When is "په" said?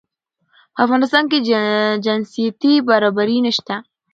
0.73-0.79